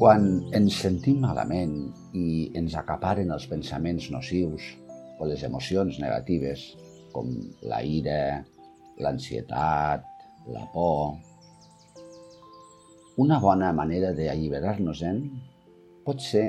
[0.00, 0.22] Quan
[0.56, 1.74] ens sentim malament
[2.16, 4.70] i ens acaparen els pensaments nocius
[5.20, 6.62] o les emocions negatives,
[7.12, 7.28] com
[7.68, 8.40] la ira,
[9.04, 10.08] l'ansietat,
[10.54, 11.18] la por,
[13.20, 15.20] una bona manera d'alliberar-nos-en
[16.08, 16.46] pot ser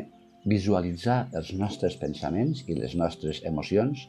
[0.48, 4.08] visualitzar els nostres pensaments i les nostres emocions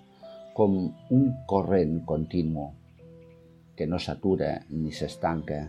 [0.55, 0.79] com
[1.19, 2.71] un corrent continu
[3.75, 5.65] que no s'atura ni s'estanca,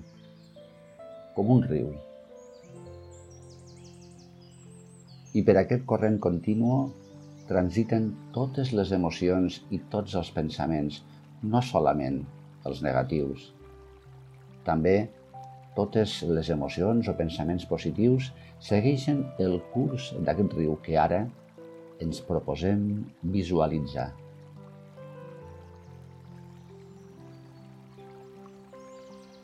[1.33, 1.95] com un riu.
[5.33, 6.77] I per aquest corrent continu
[7.49, 11.01] transiten totes les emocions i tots els pensaments,
[11.43, 12.21] no solament
[12.69, 13.49] els negatius.
[14.63, 14.95] També
[15.75, 18.29] totes les emocions o pensaments positius
[18.63, 21.23] segueixen el curs d'aquest riu que ara
[22.03, 22.85] ens proposem
[23.35, 24.11] visualitzar.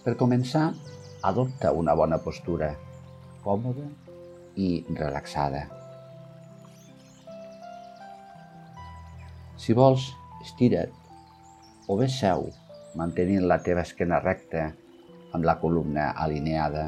[0.05, 0.69] Per començar,
[1.27, 2.71] adopta una bona postura,
[3.43, 3.89] còmoda
[4.55, 5.78] i relaxada.
[9.59, 10.05] Si vols,
[10.39, 10.93] estira't
[11.91, 12.45] o bé seu,
[12.95, 14.69] mantenint la teva esquena recta
[15.35, 16.85] amb la columna alineada.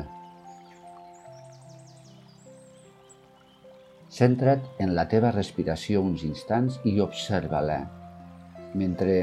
[4.12, 7.80] Centra't en la teva respiració uns instants i observa-la
[8.80, 9.16] mentre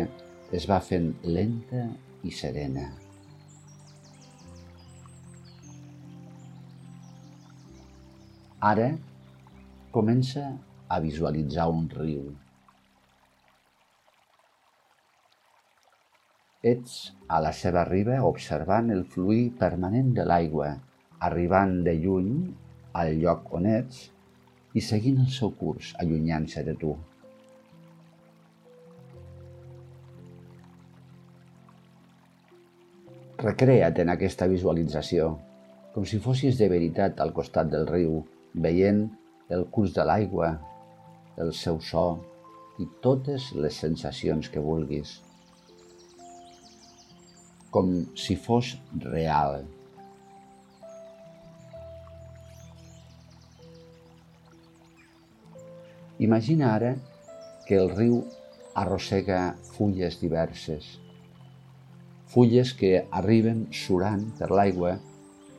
[0.58, 1.86] es va fent lenta
[2.28, 2.84] i serena.
[8.72, 8.90] Ara
[9.94, 10.44] comença
[10.88, 12.28] a visualitzar un riu.
[16.66, 20.72] Ets a la seva riba observant el fluir permanent de l'aigua,
[21.26, 22.32] arribant de lluny
[22.98, 24.00] al lloc on ets
[24.74, 26.96] i seguint el seu curs, allunyant-se de tu.
[33.44, 35.30] Recrea't en aquesta visualització,
[35.94, 38.18] com si fossis de veritat al costat del riu,
[38.66, 39.04] veient
[39.54, 40.50] el curs de l'aigua,
[41.38, 42.08] el seu so
[42.82, 45.20] i totes les sensacions que vulguis
[47.70, 49.64] com si fos real.
[56.18, 56.96] Imagina ara
[57.66, 58.24] que el riu
[58.74, 60.96] arrossega fulles diverses,
[62.32, 64.96] fulles que arriben surant per l'aigua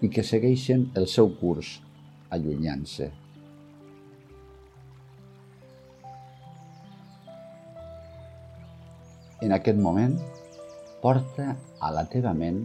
[0.03, 1.78] i que segueixen el seu curs,
[2.36, 3.08] allunyant-se.
[9.40, 10.18] En aquest moment,
[11.00, 12.62] porta a la teva ment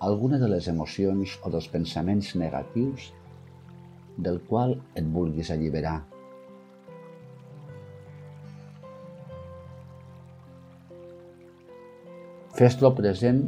[0.00, 3.10] alguna de les emocions o dels pensaments negatius
[4.16, 5.98] del qual et vulguis alliberar.
[12.58, 13.44] Fes-lo present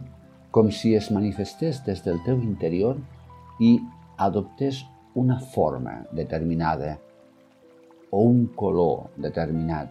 [0.54, 2.98] com si es manifestés des del teu interior
[3.58, 3.72] i
[4.22, 4.84] adoptés
[5.18, 6.96] una forma determinada
[8.10, 9.90] o un color determinat.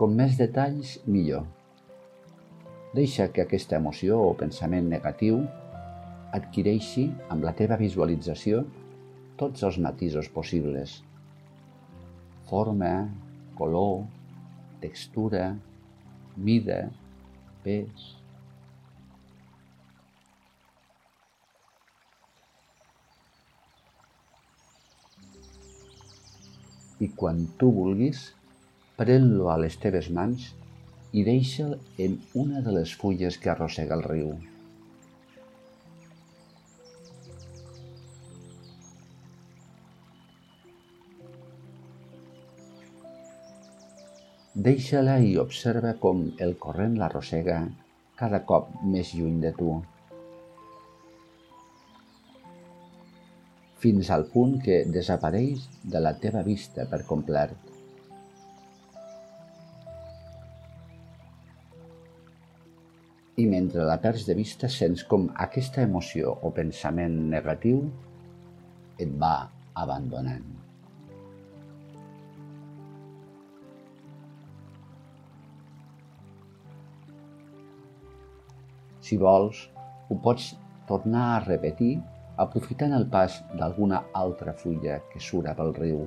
[0.00, 1.44] Com més detalls, millor.
[2.92, 5.38] Deixa que aquesta emoció o pensament negatiu
[6.36, 8.66] adquireixi amb la teva visualització
[9.40, 10.98] tots els matisos possibles.
[12.50, 12.92] Forma,
[13.56, 14.04] color,
[14.84, 15.46] textura,
[16.36, 16.82] mida,
[17.64, 18.12] pes.
[27.00, 28.26] I quan tu vulguis,
[29.00, 30.52] pren-lo a les teves mans
[31.12, 34.32] i deixa'l en una de les fulles que arrossega el riu.
[44.68, 47.62] Deixa-la i observa com el corrent l'arrossega
[48.20, 49.80] cada cop més lluny de tu.
[53.82, 57.71] fins al punt que desapareix de la teva vista per complet.
[63.42, 67.80] I mentre la perds de vista sents com aquesta emoció o pensament negatiu
[69.02, 69.34] et va
[69.84, 70.44] abandonant.
[79.02, 79.66] Si vols,
[80.08, 80.52] ho pots
[80.86, 81.96] tornar a repetir
[82.42, 86.04] aprofitant el pas d'alguna altra fulla que sura pel riu.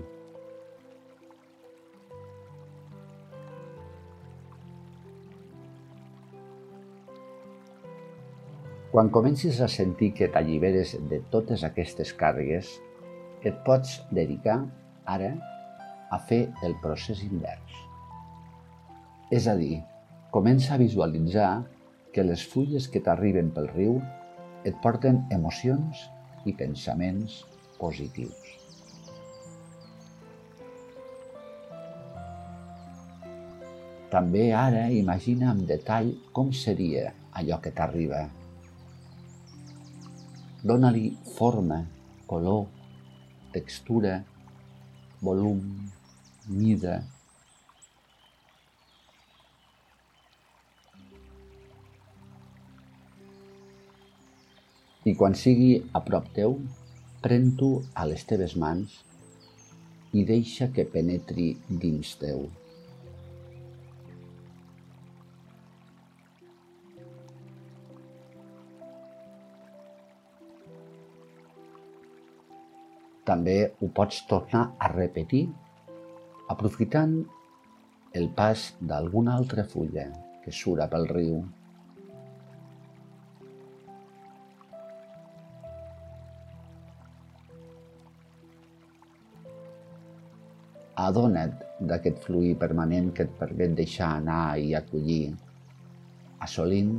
[8.95, 12.69] Quan comencis a sentir que t'alliberes de totes aquestes càrregues,
[13.43, 14.53] et pots dedicar
[15.11, 15.33] ara
[16.15, 17.73] a fer el procés invers.
[19.35, 19.81] És a dir,
[20.31, 21.49] comença a visualitzar
[22.15, 23.97] que les fulles que t'arriben pel riu
[24.63, 26.05] et porten emocions
[26.47, 27.41] i pensaments
[27.83, 28.55] positius.
[34.15, 38.23] També ara imagina amb detall com seria allò que t'arriba.
[40.65, 41.83] Dóna-li forma,
[42.25, 42.63] color,
[43.53, 44.15] textura,
[45.21, 45.61] volum,
[46.49, 47.03] mida,
[55.05, 56.57] i quan sigui a prop teu,
[57.21, 58.97] pren-t'ho a les teves mans
[60.17, 62.47] i deixa que penetri dins teu.
[73.25, 75.45] També ho pots tornar a repetir
[76.53, 77.15] aprofitant
[78.19, 80.05] el pas d'alguna altra fulla
[80.43, 81.39] que sura pel riu.
[91.05, 91.57] Adona't
[91.89, 95.33] d'aquest fluir permanent que et permet deixar anar i acollir,
[96.45, 96.95] assolint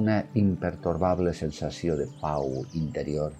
[0.00, 3.34] una impertorbable sensació de pau interior.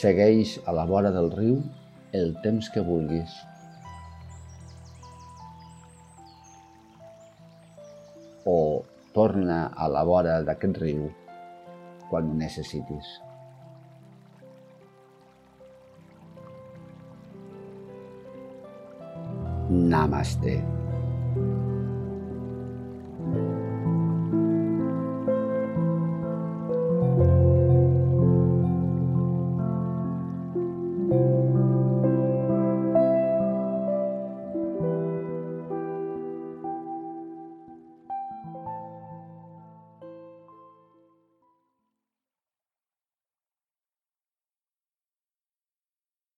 [0.00, 1.58] Segueix a la vora del riu
[2.16, 3.34] el temps que vulguis.
[8.48, 8.56] O
[9.12, 11.04] torna a la vora d'aquest riu
[12.08, 13.12] quan ho necessitis.
[19.68, 20.79] Namaste.